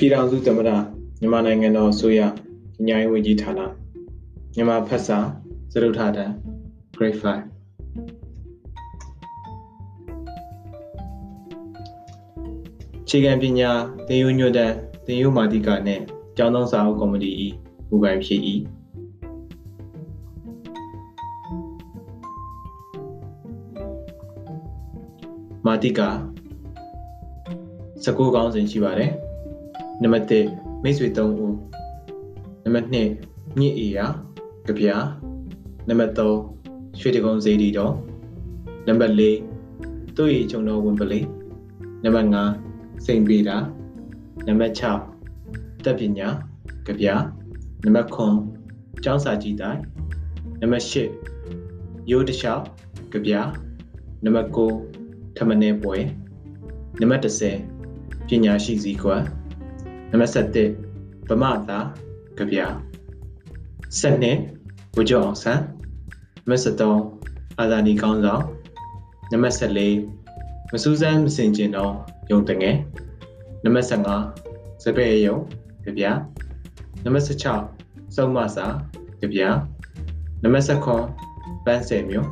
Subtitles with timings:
[0.00, 0.70] ပြည်ထောင်စုသမ္မတ
[1.20, 2.20] မြန်မာနိုင်ငံတော်အစိုးရ
[2.86, 3.60] ညရေးဝန်ကြီးဌာန
[4.54, 5.18] မြန်မာဖက်စာ
[5.72, 6.30] စရုထတန်
[6.96, 7.24] grade 5
[13.08, 13.70] ခြေခံပညာ
[14.08, 14.72] သင်ယူညွတ်တန်
[15.06, 16.02] သင်ယူမာတိကနှင့်
[16.36, 17.30] ကျောင်းသားစာအုပ်ကော်မတီ၏
[17.88, 18.40] မူပိုင်ဖြစ်၏
[25.66, 26.00] မာတိက
[28.04, 29.12] 19ကောင်းစဉ်ရှိပါတယ်
[30.02, 31.56] နံပါတ်1မိတ်ဆွေ3ဦး
[32.64, 34.06] နံပါတ်2ညစ်အေရာ
[34.66, 34.86] ကြပြ
[35.88, 37.94] နံပါတ်3ရွှေတကုံစေတီတော်
[38.88, 39.14] နံပါတ်
[39.60, 41.20] 4သူ့ရဲ့ဂျုံတော်ဝင်ပလိ
[42.04, 42.28] နံပါတ်
[42.66, 43.56] 5စိန်ပေတာ
[44.46, 44.74] နံပါတ်
[45.28, 46.28] 6တက်ပညာ
[46.86, 47.06] ကြပြ
[47.84, 48.08] နံပါတ်
[48.56, 49.80] 9ကျောင်းစာကြည်တိုင်း
[50.60, 52.64] နံပါတ်8ရိုးတလျှောက်
[53.12, 53.32] ကြပြ
[54.24, 54.48] နံပါတ်
[54.92, 55.96] 9ထမနေပွဲ
[57.00, 57.22] နံပါတ်
[57.80, 59.22] 10ပညာရှိစည်းကွက်
[60.10, 61.78] နံပါတ်7ဗမာသာ
[62.36, 62.58] ကြပြ
[63.98, 65.62] 7ဝကြောအောင်ဆန်း
[66.48, 68.44] နံပါတ်73အာဇာနည်ကောင်းဆောင်
[69.30, 71.92] နံပါတ်14မစူးစမ်းမစင်ကျင်တော့
[72.30, 72.76] ယုံတငယ်
[73.64, 75.36] နံပါတ်15စပယ်ယုံ
[75.84, 76.04] ကြပြ
[77.04, 77.26] နံပါတ်
[77.68, 78.66] 16စုံမစာ
[79.20, 79.40] ကြပြ
[80.42, 80.66] နံပါတ်
[81.14, 82.30] 19ပန်းဆယ်မျိုး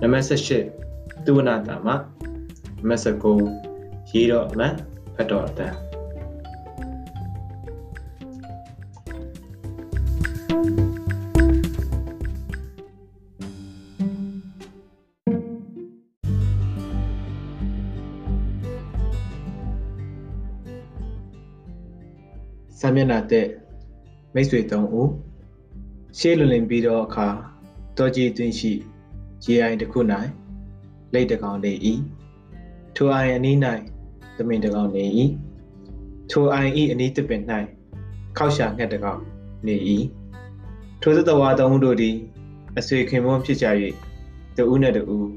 [0.00, 0.26] နံပါတ်
[0.74, 1.94] 18သူဝနာတာမနံ
[2.88, 4.74] ပါတ်19ရေတော့အမှန်
[5.14, 5.87] ဖတ်တော့အတန်း
[22.80, 23.48] စာမျက်နှာတက်
[24.34, 25.10] မိတ်ဆွေသုံးဦး
[26.18, 27.28] ရှေးလွန်လင်ပြီးတော့အခါ
[27.98, 28.72] တော်ကြီးတွင်းရှိ
[29.44, 29.98] ရေအိုင်တစ်ခု၌
[31.12, 31.72] လက်တကောင်နေ၏
[32.96, 33.56] ထိုအိုင်အနီး၌
[34.36, 35.04] သမင်တကောင်နေ၏
[36.30, 37.42] ထိုအိုင်၏အနီးတစ်ပင်၌
[38.36, 39.20] ခောက်ရှာငှက်တကောင်
[39.66, 39.76] နေ၏
[41.02, 42.16] ထိုသတ္တဝါသုံးဦးတို့သည်
[42.78, 43.66] အဆွေခင်ပွန်းဖြစ်ကြ၍
[44.56, 45.28] တဦးနှင့်တဦး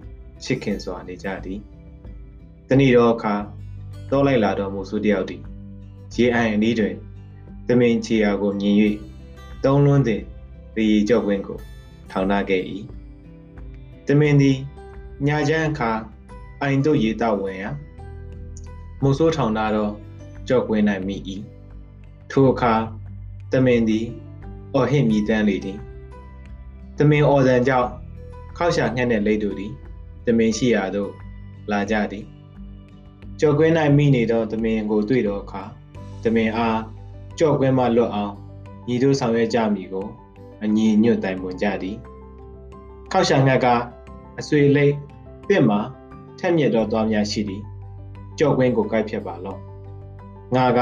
[0.44, 1.60] ချစ်ခင်စွာနေကြသည်
[2.68, 3.36] တဏီတော်အခါ
[4.12, 5.42] တောလိုက်လာတော်မူစုတယောက်သည်
[6.16, 7.11] ရေအိုင်အနီးတွင်သ
[7.80, 8.76] မင်ချီယာကိုမြင်၍
[9.64, 10.22] သုံးလွန်းသည်
[10.92, 11.60] ရေကြောက်ဝင်းကို
[12.12, 12.64] ထောင်ထားခဲ့၏
[14.08, 14.58] သမင်သည်
[15.28, 15.92] ညာချမ်းအခါ
[16.62, 17.70] အိုင်တို့ရေတောက်ဝင်ရာ
[19.02, 19.90] မုတ်ဆိုးထောင်ထားသော
[20.48, 21.18] ကြောက်ဝင်း၌မိ၏
[22.32, 22.74] ထိုအခါ
[23.52, 24.06] သမင်သည်
[24.74, 25.78] အော်ဟစ်မြည်တမ်းလေသည်
[26.98, 27.90] သမင်အော်စံကြောင့်
[28.58, 29.72] ခောက်ရှာငှက်တဲ့လိတ်တို့သည်
[30.26, 31.12] သမင်ရှိရာသို့
[31.72, 32.26] လာကြသည်
[33.40, 35.64] ကြော်ကွင်း၌မိနေသောသမင်ကိုတွေ့သောအခါ
[36.24, 36.80] သမင်အား
[37.44, 38.34] ကြော့ကွဲမှလွတ်အောင်
[38.88, 40.08] ညီတို့ဆောင်ရွက်ကြမည်ကို
[40.64, 41.98] အညီညွတ်တိုင်ပွန်ကြသည်
[43.12, 43.68] ခောက်ရှာငှက်က
[44.40, 44.94] အဆွေလိတ်
[45.48, 45.80] ပြင့်မှာ
[46.40, 47.64] ထက်မြက်သောသွားများရှိသည်
[48.40, 49.60] ကြော့ကွင်းကိုကိုက်ဖြတ်ပါလော့
[50.56, 50.80] ငါက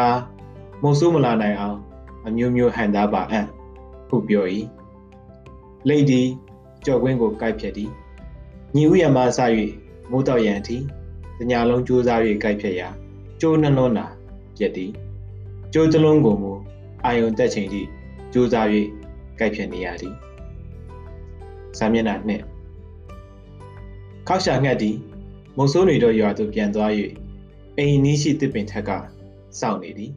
[0.81, 1.77] မုံဆိုးမလာနိုင်အောင်
[2.25, 3.45] အမျိုးမျိုးဟန်သားပါအံ့
[4.09, 4.45] ဟုပြော၏
[5.87, 6.27] လိတ်သည်
[6.85, 7.91] ကြော့ကွင်းကိုကိုက်ဖြတ်သည်
[8.75, 9.39] ညီဥယမဆ၍
[10.09, 10.77] မိုးတော့ရန်အထိ
[11.37, 12.89] တညာလုံးကြိုးစား၍ကိုက်ဖြတ်ရာ
[13.41, 14.05] ကျိုးနှလုံးနာ
[14.57, 14.93] ပြက်သည်
[15.73, 16.51] ကျိုးတလုံးကိုမူ
[17.05, 17.81] အာယုံတက်ချိန်ထိ
[18.33, 18.67] ကြိုးစား၍
[19.37, 20.15] ကြိုက်ဖြစ်နေရသည်
[21.77, 22.43] စာမျက်နှာနှစ်
[24.27, 24.95] ခောက်ရှာငှက်သည်
[25.57, 26.91] မုံဆိုးနေတော့ရွာသို့ပြန်သွား၍
[27.77, 28.89] အိမ်နီးရှိတစ်ပင်ထက်က
[29.59, 30.11] စောင့်နေသည်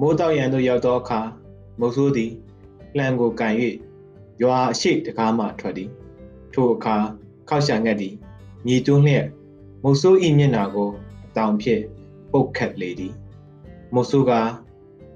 [0.00, 1.20] မိုးတောက်ရန်သို့ရောက်သောအခါ
[1.80, 2.30] မုံဆိုးသည်
[2.96, 3.54] လှံကိုကန်၍
[4.42, 5.90] ရွာအရှိတကားမှထွက်သည်
[6.52, 6.96] ထိုအခါ
[7.48, 8.14] ခောက်ရှာငှက်သည်
[8.66, 9.26] မြေတွန်းလျက်
[9.82, 10.90] မုံဆိုး၏မျက်နာကို
[11.26, 11.82] အတောင်ဖြင့်
[12.32, 13.14] ပုတ်ခတ်လေသည်
[13.94, 14.32] မို့ဆိုက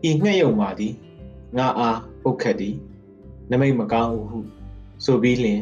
[0.09, 0.95] ဤငှက်ယုံပါသည်
[1.57, 2.77] ငါအားပုတ်ခတ်သည်
[3.51, 4.39] နမိတ်မကောင်းဟု
[5.05, 5.61] ဆိုပြီးလျင်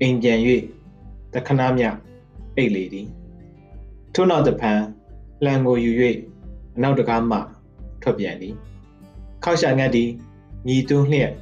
[0.00, 0.38] အိမ်ပြန်၍
[1.32, 1.84] တခဏမြ
[2.56, 3.08] အိတ်လေသည်
[4.14, 4.80] ထို့နောက်တဖန်
[5.44, 5.90] လှံကိုယူ၍
[6.76, 7.38] အနောက်တကားမှ
[8.02, 8.54] ထွက်ပြန်သည်
[9.44, 10.08] ခောက်ရှာငတ်သည်
[10.66, 11.32] ညီတွန်းလျက်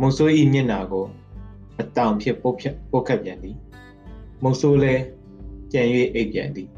[0.00, 1.06] မုံဆိုးဤမျက်နာကို
[1.80, 3.56] အတောင်ဖြစ်ပုတ်ဖြတ်ပုတ်ခတ်ပြန်သည်
[4.42, 4.94] မုံဆိုးလဲ
[5.70, 6.68] ပြန်၍အိတ်ပြန်သည်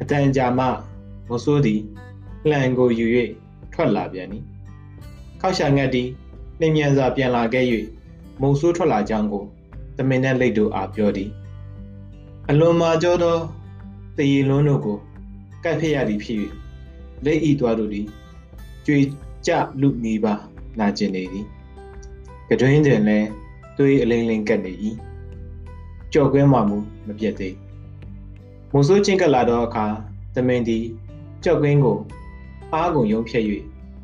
[0.00, 0.66] အတန်ကြာမှ
[1.28, 1.80] မုံဆိုးသည်
[2.50, 3.06] လှန်ကိုယူ၍
[3.72, 4.44] ထွက်လာပြန်သည်
[5.40, 6.08] ခောက်ရှာငတ်သည်
[6.60, 7.64] နှင်းမြန်စွာပြန်လာခဲ့၍
[8.40, 9.44] မုံဆိုးထွက်လာကြောင်းကို
[9.96, 11.30] သမင်နဲ့လိတ်တို့အားပြောသည်
[12.50, 13.38] အလွန်မာကြောသော
[14.16, 14.98] တည်ရလွန်းတို့ကို
[15.64, 16.38] ကတ်ဖျက်ရသည်ဖြစ်၍
[17.24, 18.06] လက်ဤသွားတို့သည်
[18.86, 18.98] ကြွေ
[19.46, 19.50] ကြ
[19.80, 20.34] လူနေပါ
[20.78, 21.46] နာကျင်နေသည်
[22.48, 23.28] ကတွင်းတွင်လည်း
[23.76, 24.72] သွေးအလင်းလင်းကတ်နေ၏
[26.12, 27.54] ကြော်ကွင်းမှမူမပြတ်သေး
[28.72, 29.86] မုံဆိုးချင်းကလာသောအခါ
[30.34, 30.84] သမင်သည်
[31.44, 31.98] ကြောက်ကွင်းကို
[32.74, 33.44] အားကုန်ရုံဖြက်၍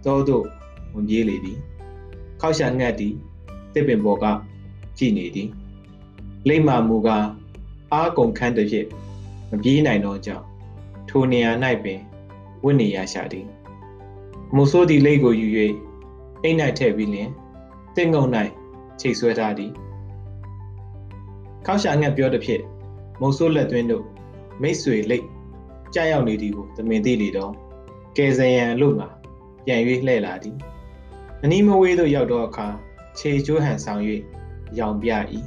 [0.05, 0.45] သောတို့
[0.93, 1.59] ဝင်ပြေးလေသည်
[2.41, 3.15] ခောက်ရှာငတ်သည်
[3.75, 4.25] တစ်ပင်ပေါ်က
[4.99, 5.49] ကြည်နေသည်
[6.49, 7.09] လိမ့်မာမူက
[7.93, 8.87] အားကုန်ခန်းတစ်ဖြစ်
[9.51, 10.45] မပြေးနိုင်တော့ကြောင့်
[11.09, 11.53] ထိုနေရာ၌
[11.85, 12.01] ပင်
[12.65, 13.47] ဝိနေရရှာသည်
[14.55, 15.49] မိုးဆိုးသည်လိတ်ကိုယူ၍
[16.43, 17.31] အိမ်၌ထည့်ပြီးလျင်
[17.97, 18.25] တင့်ငုံ၌
[19.01, 19.73] ချိတ်ဆွဲထားသည်
[21.67, 22.63] ခောက်ရှာငှက်ပြောသည်ဖြင့်
[23.21, 24.05] မိုးဆိုးလက်သွင်းတို့
[24.63, 25.27] မိတ်ဆွေလိတ်
[25.95, 27.53] ကြာရောက်နေသည်ကိုသမင်သိလေတော့
[28.17, 29.09] ကဲစရန်လို့ငါ
[29.65, 30.57] ပြန်၍လှဲ့လာသည်
[31.43, 32.67] အနီးမဝေးသို့ရောက်သောအခါ
[33.19, 34.03] ခြေကျိုးဟန်ဆောင်၍
[34.79, 35.11] ရောင်ပြ၏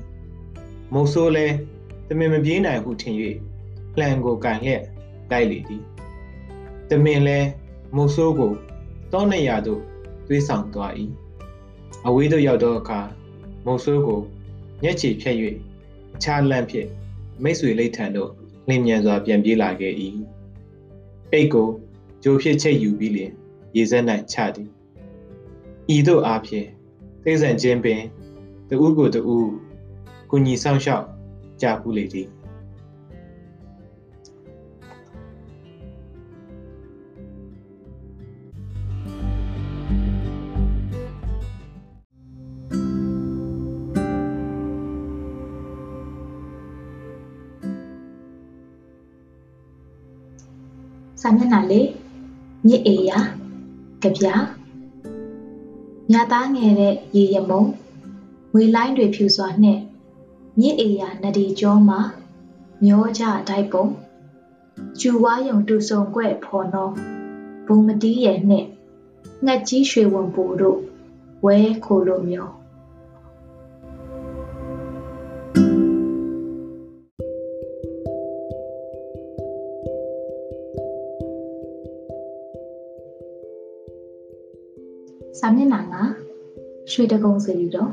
[0.93, 1.47] မုတ်ဆိုးလဲ
[2.07, 3.15] သမင်မပြေးနိုင်ဟုထင်၍
[3.99, 4.83] လှန်ကိုကန်လျက်
[5.31, 5.83] တိုက်လေသည်
[6.89, 7.39] သမင်လဲ
[7.95, 8.53] မုတ်ဆိုးကို
[9.11, 9.81] တောနေရာသို့
[10.27, 10.93] သွေးဆောင်သွား၏
[12.07, 12.99] အဝေးသို့ရောက်သောအခါ
[13.65, 14.21] မုတ်ဆိုးကို
[14.83, 15.35] ညက်ချီဖြတ်၍
[16.15, 16.89] အခြားလန့်ဖြင့်
[17.43, 18.29] မိတ်ဆွေလိတ်ထံသို့
[18.67, 19.93] လင်းမြန်စွာပြန်ပြေးလာခဲ့၏
[21.31, 21.69] အိတ်ကို
[22.23, 23.31] ဂျိုဖြစ်ချိတ်ယူပြီးလျင်
[23.75, 24.69] ရေစက်၌ချသည်
[25.95, 26.67] ဤသို့အားဖြင့်
[27.23, 28.01] သိစံချင်းပင်
[28.69, 29.51] တူးကိုတူး
[30.29, 31.05] ကုညီဆောင်ရှောက်
[31.61, 32.27] ကြာပူလေသည်
[51.21, 52.02] စာမျက်နှာလေး
[52.67, 53.17] မြစ်အေယာ
[54.01, 54.27] ကြပြ
[56.09, 57.63] မြတ်သားငယ်တဲ့ရေရမုံ
[58.53, 59.81] ဝေလိုင်းတွေဖြူစွာနှင့်
[60.59, 61.99] မြစ်အေယာနဒီကျောမှာ
[62.83, 63.85] မျောကြတိုက်ပုံ
[64.99, 66.89] ကျူဝါယုံတူဆုံကွဲ့ဖော်နော
[67.65, 68.67] ဘုံမတီးရဲ့နှင့်
[69.45, 70.79] ငှက်ကြီးရွှေဝံပူတို့
[71.45, 72.62] ဝဲခိုလိုမျိုး
[85.45, 85.95] စာမျက်နှာက
[86.91, 87.91] ရွှေတကုံစီတော်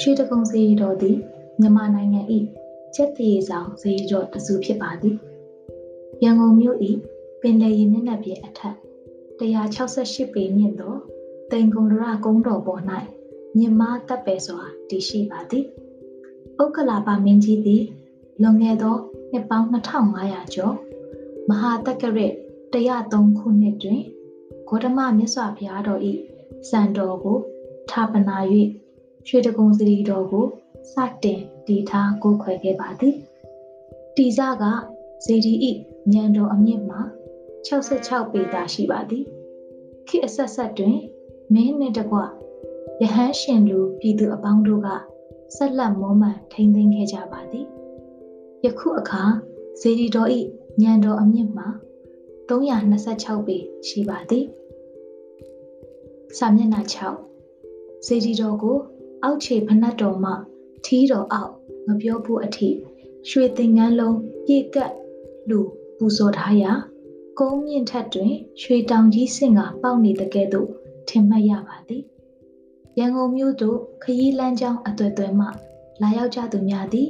[0.00, 1.16] ရွှေတကုံစီတော်သည်
[1.60, 2.20] မြန်မာနိုင်ငံ၏
[2.94, 5.16] ချက်တည်ဆောင်ဇေယျတော်တစုဖြစ်ပါသည်
[6.22, 6.78] ရန်ကုန်မြို့၏
[7.40, 8.76] ပင်လယ်ရေမျက်နှာပြင်အထက်
[9.40, 10.94] 168ပေမြင့်သော
[11.50, 12.82] တိန်ကုံရကုန်းတော်ပေါ်၌
[13.56, 15.64] မြင့်မားတပ်ပယ်စွာတည်ရှိပါသည်
[16.62, 17.82] ဥက္ကလာပမင်းကြီးသည်
[18.42, 18.96] လွန်ခဲ့သော
[19.32, 20.74] နှစ်ပေါင်း2500ကျော်
[21.48, 22.20] မဟာတက္ကရ
[22.72, 24.02] 103ခုနှစ်တွင်
[24.68, 26.02] ဂေါတမမြတ်စွာဘုရားတော်၏
[26.68, 27.38] စံတော်ကို
[27.90, 28.38] ဌာပနာ၍
[29.26, 30.46] ရွှေတကုံစရီတော်ကို
[30.92, 33.14] စတင်တည်ထားကိုခွဲခဲ့ပါသည်
[34.16, 34.64] တီဇက
[35.24, 35.72] ဇေဒီဤ
[36.12, 37.00] ညံတော်အမြင့်မှာ
[37.66, 39.24] 66ပေသာရှိပါသည်
[40.08, 40.96] ခေအဆက်ဆက်တွင်
[41.54, 42.24] မင်းနှင့်တကွယ
[43.14, 44.88] ဟန်ရှင်လူပြည်သူအပေါင်းတို့က
[45.56, 47.66] ဆက်လက်မောမှန်ထိန်းသိမ်းခဲ့ကြပါသည်
[48.64, 49.22] ယခုအခါ
[49.80, 50.40] ဇေဒီတော်ဤ
[50.82, 51.68] ညံတော်အမြင့်မှာ
[52.48, 53.56] 326ပေ
[53.88, 54.44] ရှိပါသည်
[56.38, 56.82] စာမျက်နှာ
[57.44, 58.76] 6စေတီတော်ကို
[59.22, 60.32] အောက်ခြေဖနတ်တော်မှ
[60.84, 61.52] ထီးတော်အောက်
[61.86, 62.68] မပြောဘူးအထိ
[63.28, 64.92] ရွှေသင်္ကန်းလုံးပြေကပ်
[65.48, 65.60] လူ
[65.96, 66.72] ပူဇော်ထားရာ
[67.38, 68.32] ကုန်းမြင့်ထက်တွင်
[68.62, 70.68] ရွှေတောင်ကြီးစင်ကပေါက်နေတဲ့ကဲ့သို့
[71.08, 72.02] ထင်မှတ်ရပါသည်
[72.98, 75.46] ရန်ကုန်မြို့သို့ခရီးလမ်းကြောင်းအသွယ်သွယ်မှ
[76.02, 77.08] လာရောက်ကြသူများသည်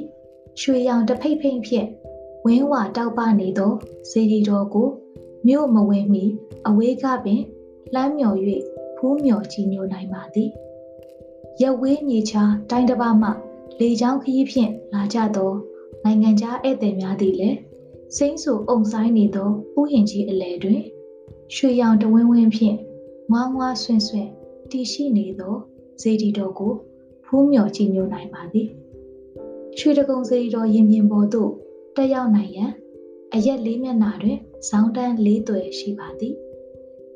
[0.61, 1.87] ရွှေရောင်တဖိတ်ဖိတ်ဖြင့်
[2.45, 3.73] ဝင်းဝါတောက်ပနေသော
[4.09, 4.87] စေတီတော်ကို
[5.47, 6.25] မြို့မဝင်မီ
[6.67, 7.41] အဝေးကပင်
[7.93, 8.37] လှမ်းမြော်၍
[9.03, 10.49] ဖူးမြော်ကြည်ညိုနိုင်ပါသည်
[11.61, 13.29] ရက်ဝေးမြေချာတိုင်းတစ်ပါးမှ
[13.79, 15.51] လေချောင်းခရီးဖြင့်လာကြသော
[16.03, 17.57] နိုင်ငံခြားဧည့်သည်များသည်လည်း
[18.15, 20.81] စိမ့်ဆူအုံဆိုင်နေသောဥယျင်ကြီးအလယ်တွင်
[21.55, 22.77] ရွှေရောင်တဝင်းဝင်းဖြင့်
[23.31, 24.29] ငွားငွားဆွင့်ဆွင့်
[24.71, 25.55] တည်ရှိနေသော
[26.01, 26.73] ဇေဒီတော်ကို
[27.25, 28.67] ဖူးမြော်ကြည်ညိုနိုင်ပါသည်
[29.77, 31.51] ရွှေတကုံဇေဒီတော်ရင်ပြင်ပေါ်သို့
[31.95, 32.71] တက်ရောက်နိုင်ရန်
[33.33, 34.37] အရက်လေးမျက်နှာတွင်
[34.69, 36.35] ဇောင်းတန်းလေးသွယ်ရှိပါသည်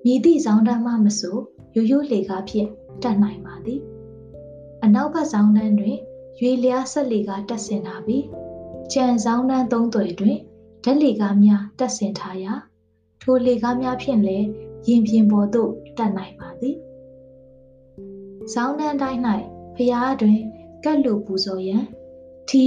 [0.07, 1.37] မြည်သည့်ဇောင်းတန်းမှမဆို
[1.75, 2.69] ရိုးရိုးလေကားဖြင့်
[3.03, 3.81] တက်နိုင်ပါသည်
[4.83, 5.97] အနောက်ဘက်ဆောင်တန်းတွင်
[6.39, 8.25] ရွေလျားဆက်လေကားတက်ဆင်ထားပြီး
[8.93, 10.37] ကြံဆောင်တန်းသုံးသွယ်တွင်
[10.83, 12.53] ဓာတ်လေကားများတက်ဆင်ထားရာ
[13.21, 14.47] ထိုလေကားများဖြင့်လည်း
[14.87, 16.75] ရင်ပြင်ပေါ်သို့တက်နိုင်ပါသည်
[18.53, 19.21] ဆောင်းတန်းတိုင်း၌
[19.75, 20.39] ဖျားတွင်
[20.83, 21.83] ကက်လူပူဇော်ရန်
[22.49, 22.63] ထီ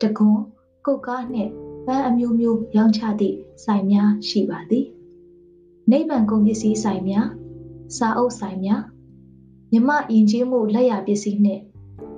[0.00, 0.40] တကွန်
[0.86, 1.50] ကုတ်ကားနှင့်
[1.86, 4.86] ပန်းအမျိုးမျိုးရောင်းချသည့်ဆိုင်များရှိပါသည်
[5.92, 7.28] နိဗ္ဗာန်ကုန်ပစ္စည်းဆိုင်များ
[7.96, 8.82] စာအုပ်ဆိုင်များ
[9.72, 11.62] မြမယဉ်ကျေးမှုလက်ရပစ္စည်းနှင့်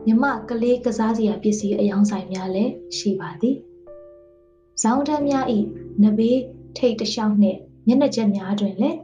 [0.06, 3.56] မြမကလေးကစားစရာပစ္စည်းအယောင်ဆိုင်များလည်းရှိပါသည်။
[4.82, 5.44] ဇောင်းတန်းများ၏
[6.02, 6.38] နဘေး
[6.76, 8.98] ထိတ်တလျှောက်နှင့်မျက်နှာချက်များတွင်လည်း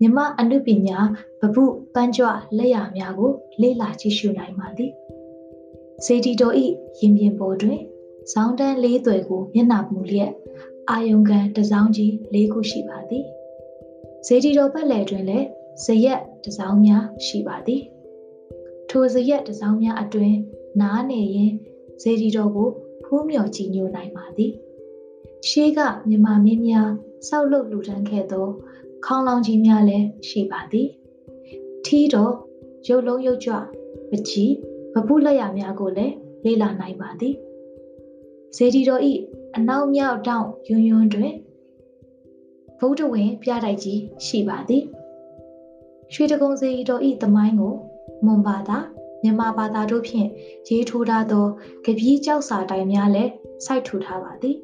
[0.00, 0.98] မြမအနုပညာ
[1.40, 2.26] ဗပုပန်းကြွ
[2.58, 4.90] လက်ရများကို လေ့လာကြည့်ရှုနိုင်ပါသည်။
[6.04, 6.54] စေတီတော်၏
[6.98, 7.80] ရင်ပြင်ပေါ်တွင်
[8.32, 10.32] ဇောင်းတန်းလေးသွယ်ကိုမျက်နှာမူလျက်
[10.90, 13.26] အာယုံကန်တစောင်းကြီး၄ခုရှိပါသည်။
[14.26, 15.46] စေတီတော်ဘက်လည်တွင်လည်း
[15.84, 17.82] ဇရက်တစောင်းများရှိပါသည်
[18.90, 20.34] ထိုဇရက်တစောင်းများအတွင်
[20.80, 21.52] နားနေရင်
[22.02, 22.68] ဇေဒီတော်ကို
[23.04, 24.52] ဖူးမြော်ကြည်ညိုနိုင်ပါသည်
[25.48, 26.90] ရှေးကမြမမင်းများ
[27.28, 28.46] ဆောက်လုပ်လူတန်းခဲ့သော
[29.04, 30.88] ခေါင်းလောင်ကြီးများလည်းရှိပါသည်
[31.84, 32.32] ထီးတော့
[32.88, 33.54] ရုပ်လုံးရုပ်ကြွ
[34.10, 34.52] ပကြီး
[34.92, 37.34] ပပုလက်ရများကိုလည်းလေ့လာနိုင်ပါသည်
[38.56, 39.12] ဇေဒီတော်ဤ
[39.56, 41.32] အနောက်မြောက်တောင်ယွန်းယွန်းတွင်
[42.80, 44.84] ဗုဒ္ဓဝင်ပြတိုက်ကြီးရှိပါသည်
[46.12, 47.74] ရွှေတကုံစေတော်ဤသမိုင်းကို
[48.24, 48.78] မွန်ဘာသာ
[49.22, 50.28] မြန်မာဘာသာတို့ဖြင့်
[50.68, 51.46] ရေးထိုးထားသော
[51.84, 53.30] ကပီးကြောက်စာတိုင်များလည်း
[53.64, 54.56] စိုက်ထူထားပါသည်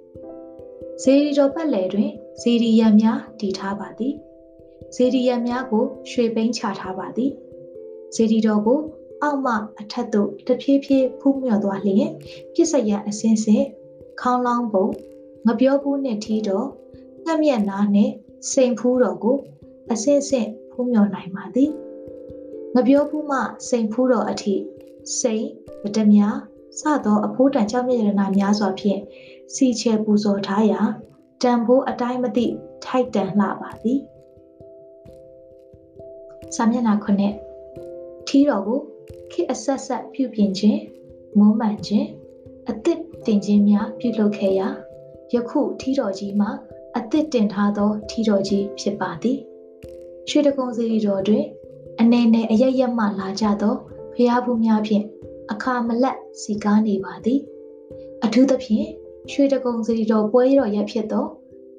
[1.02, 4.14] ဇေဒီတော်ပတ်လည်တွင်ဇေဒီယံများတည်ထားပါသည်
[4.96, 7.30] ဇေဒီယံများကို ရွှေပိန်းချထားပါသည်
[8.14, 8.78] ဇေဒီတော်ကို
[9.22, 12.10] အောက်မှအထက်သို့တဖြည်းဖြည်းဖူးမြော်သွားလျင်
[12.54, 13.64] ပြစ်စရအစင်းစင်
[14.20, 14.86] ခေါင်းလောင်းပုံ
[15.46, 16.68] ငပြောဘူးနှင့်ထီးတော်
[17.24, 18.12] ငှက်မျက်နားနှင့်
[18.50, 19.36] စိန်ဖူးတော်ကို
[19.90, 21.70] အစင်းစင်ဖူးမြော်နိုင်ပါသည်
[22.74, 23.38] ငပြောဘူးမှ
[23.68, 24.54] စိန်ဖူးတော်အထိ
[25.18, 25.44] စိန်
[25.82, 26.20] ဗဒမြ
[26.80, 29.00] စသောအဖိုးတန်ကြောင့်မြေရနာများစွာဖြင့်
[29.54, 30.80] စီချေပူဇော်ထားရာ
[31.42, 32.46] တန်ဖိုးအတိုင်းမသိ
[32.84, 33.98] ထိုက်တန်လှပါသည်
[36.54, 37.34] စာမျက်နှာခုနှစ်
[38.26, 38.80] ထီးတော်ကို
[39.30, 40.80] ခေအဆက်ဆက်ပြုပြင်ခြင်း
[41.38, 42.08] မုံမှန်ခြင်း
[42.70, 44.68] အသစ်တင်ခြင်းများပြုလုပ်ခဲ့ရာ
[45.32, 46.50] ယခုထီးတော်ကြီးမှာ
[46.96, 49.38] အသစ်တင်ထားသောထီးတော်ကြီးဖြစ်ပါသည်
[50.28, 51.44] ရွှေတကုံစီတော်တွင်
[52.00, 53.74] အနေနဲ့အရရက်မှလာကြသော
[54.14, 55.04] ဖျားဘူးများဖြင့်
[55.50, 57.40] အခါမလက်စီကားနေပါသည်
[58.24, 58.86] အထူးသဖြင့်
[59.30, 61.26] ရွှေတကုံစီတော်ပွဲတော်ရက်ဖြစ်သော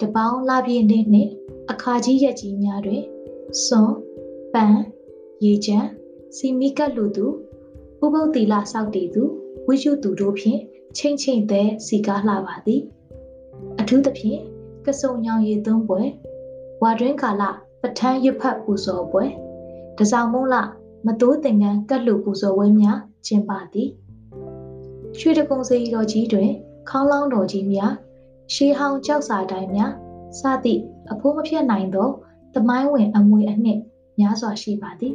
[0.02, 1.30] တပေါင်းလာပြည့်နေ့နှင့်
[1.72, 3.04] အခါကြီးရက်ကြီးများတွင်
[3.66, 3.92] စွန်
[4.54, 4.78] ပန်
[5.44, 5.88] ရေချမ်း
[6.36, 7.26] စီမီကတ်လူသူ
[8.04, 9.24] ဥပုပ်တီလာစောက်တည်သူ
[9.68, 10.60] ဝိရှုသူတို့ဖြင့်
[10.98, 12.82] ချိန်ချိန်သည်စီကားလှပါသည်
[13.80, 14.40] အထူးသဖြင့်
[14.88, 16.02] ကစုံညောင်ရည်သွန်းပွဲ
[16.82, 17.44] ဝါတွင်းကာလ
[17.82, 19.24] ပထန်းရွတ်ဖတ်ပူဇော်ပွဲ
[19.98, 20.56] တစောင်းမုံလ
[21.06, 23.90] မတိုးတင်ငန်းကတ်လူပူဇော်ပွဲများကျင်းပသည်
[25.20, 26.50] ရွှေတကုံစီတော်ကြီးတွင်
[26.90, 27.94] ခေါင်းလောင်းတော်ကြီးများ
[28.54, 29.92] ရှေးဟောင်းကြောက်စာတိုင်းများ
[30.40, 32.10] စသည့်အဖိုးမဖြစ်နိုင်သော
[32.54, 33.80] သမိုင်းဝင်အမွေအနှစ်
[34.20, 35.14] များစွာရှိပါသည်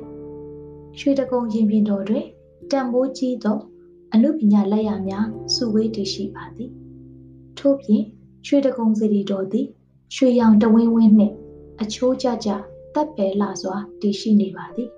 [0.98, 2.24] ရွှေတကုံရင်ပြင်တော်တွင်
[2.70, 3.58] တံမိုးကြီးသော
[4.12, 6.70] အနုပညာလက်ရာများစုဝေးတည်ရှိပါသည်
[7.58, 8.02] ထို့ပြင်
[8.46, 9.66] ရွှေတကုံစီရီတော်သည်
[10.14, 11.34] ရွှေရောင်တဝင်းဝင်းနှင့်
[11.82, 12.48] အချိုးကျကျ
[12.94, 14.90] တပ်ပယ်လာစွာတည်ရှိနေပါသည်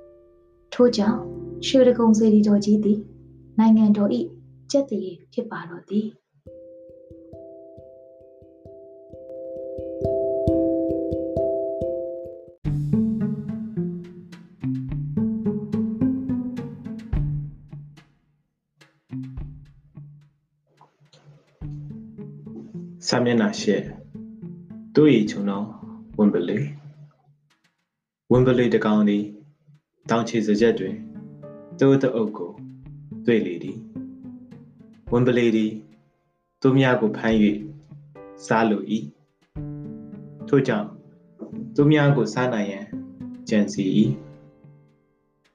[0.73, 1.21] ထို့ကြောင့်
[1.67, 2.99] ရွှေတကုံစီရီတော်ကြီးသည်
[3.59, 4.11] နိုင်ငံတော်၏
[4.71, 6.07] ကျက်တည်ဖြစ်ပါတော့သည်
[23.09, 23.83] စာမျက်နှာရှက်
[24.95, 25.67] တို့ရီချုံတော်
[26.19, 26.59] ဝင်ပလေ
[28.31, 29.25] ဝင်ပလေတကောင်သည်
[30.11, 30.95] တောင်ချီစကြက်တွင်
[31.81, 32.53] တိုးတအုပ်ကို
[33.27, 33.79] တွေ့လေသည်
[35.13, 35.73] ဝင်ပလေသည်
[36.61, 37.37] သူများကိုဖမ်း၍
[38.47, 38.83] စားလို၏
[40.49, 40.89] ထို့ကြောင့်
[41.75, 42.87] သူများကိုစားနိုင်ရန်
[43.49, 43.85] ကြံစီ၏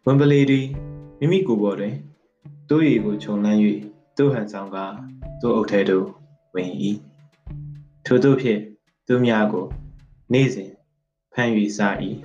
[0.06, 0.66] ဝင်ပလေသည်
[1.20, 1.96] မိမိကိုယ်ပေါ်တွင်
[2.70, 3.60] တိုးရီကိုခြုံလန်း၍
[4.18, 4.78] တိုးဟန်ဆောင်က
[5.42, 6.06] တိုးအုပ်ထဲသို့
[6.56, 6.74] ဝင်၏
[8.10, 8.62] ထို့သောဖြင့်
[9.08, 9.66] သူများကို
[10.34, 10.72] နေ့စဉ်
[11.34, 11.96] ဖမ်း၍စား၏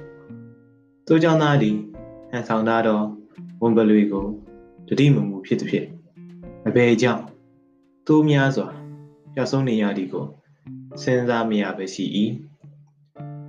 [1.06, 1.76] သူကြောင့်သားသည်
[2.30, 3.00] ဟန်ဆောင်သားသော
[3.62, 4.26] ဝန်ပလွေကို
[4.88, 5.88] တတိမမူဖြစ်သည်ဖြင့်
[6.66, 7.24] အဘယ်ကြောင့်
[8.06, 8.68] သူများစွာ
[9.34, 10.26] ပျောက်ဆုံးနေရသည်ကို
[11.02, 12.04] စဉ်းစားမရပဲရှိ၏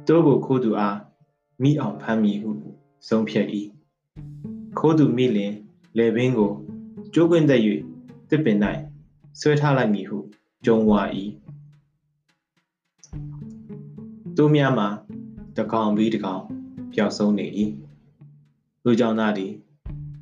[0.06, 0.98] သူကိုခိုးသူအား
[1.62, 2.52] မိအောင်ဖမ်းမိဟု
[3.08, 3.48] ဆုံးဖြတ်၏
[4.78, 5.54] ခိုးသူမိလင်
[5.98, 6.52] လေဘင်းကို
[7.14, 7.62] ကျိုးကွင်းသက်၍
[8.30, 8.58] တစ်ပင်၌
[9.40, 10.18] ဆွဲထားလိုက်မည်ဟု
[10.66, 11.04] ကြုံဝါ၏
[14.38, 14.88] သူများမှာ
[15.58, 16.44] တကောင်ပြီးတကောင်
[16.94, 17.48] ပျောက်ဆုံးနေ၏
[18.84, 19.52] လူကြောင့်သားသည်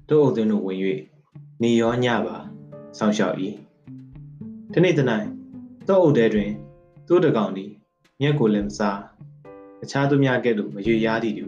[0.10, 0.80] တို့အုပ်သွင်းတို့ဝင်၍
[1.62, 2.38] နေရောညပါ
[2.98, 3.38] ဆောင်းလျှောက်၏
[4.72, 5.28] ဒီနေ့တနိုင်
[5.88, 6.52] တို့အုပ်တဲတွင်
[7.08, 7.72] သူတကောင်သည်
[8.22, 9.00] မျက်ကိုလည်းမစား
[9.84, 11.46] အခြားသူများကဲ့သို့မရွေရားသည်သူ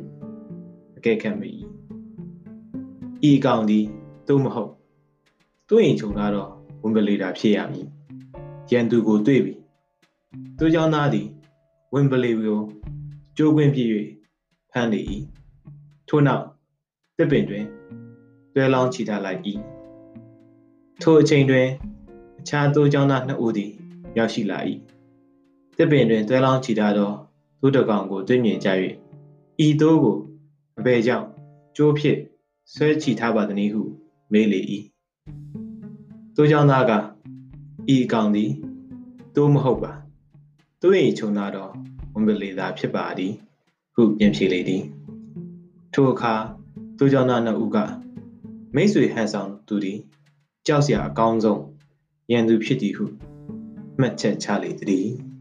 [0.97, 1.49] အကဲခတ်မိ၏
[3.29, 3.85] ဤအကောင်သည်
[4.27, 4.71] သူမဟုတ်
[5.67, 6.51] သူ့ရင်ခြုံထားတော့
[6.81, 7.87] ဝင်ပလေတာဖြစ်ရမည်
[8.71, 9.53] ရန်သူကိုတွေ့ပြီ
[10.57, 11.27] သူကြောင့်သားသည်
[11.94, 12.60] ဝင်ပလီကို
[13.36, 13.90] ကျိုးကွင်းပြည့်၍
[14.72, 15.00] ဖမ်းလေ၏
[16.08, 16.44] ထို့နောက်
[17.16, 17.64] တစ်ပင်တွင်
[18.54, 19.40] တွဲလောင်းချီထားလိုက်၏
[21.02, 21.66] ထိုအချိန်တွင်
[22.40, 23.70] အခြားသိုးเจ้าသားနှစ်ဦးသည်
[24.18, 24.58] ရောက်ရှိလာ၏
[25.76, 27.10] တစ်ပင်တွင်တွဲလောင်းချီထားသော
[27.60, 28.68] သိုးတကောင်ကိုတွေ့မြင်ကြ၍
[29.66, 30.16] ဤသိုးကို
[30.78, 31.26] အဘယ်ကြောင့်
[31.76, 32.18] ကျိုးဖြစ်
[32.74, 33.82] ဆွဲချီထားပါသနည်းဟု
[34.32, 34.60] မေးလေ၏
[36.36, 36.92] သိုးเจ้าသားက
[37.94, 38.50] ဤအကောင်သည်
[39.34, 39.92] သိုးမဟုတ်ပါ
[40.85, 41.71] သူ့၏ခြုံသားတော့
[42.13, 43.33] ဝန်ပလီသာဖြစ်ပါသည်
[43.93, 44.83] ဟုပြန်ဖြေလေသည်
[45.93, 46.33] ထိုအခါ
[46.97, 47.77] သူကြောင့်သားနှစ်ဦးက
[48.75, 49.99] မိတ်ဆွေဟန်ဆောင်သူသည်
[50.67, 51.61] ကြောက်စရာအကောင်းဆုံး
[52.31, 53.05] ရန်သူဖြစ်သည်ဟု
[53.99, 55.07] မှတ်ချက်ချလေသည်။